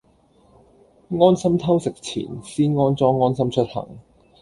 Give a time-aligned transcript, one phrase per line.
[1.11, 3.99] 安心偷食前先安裝安心出行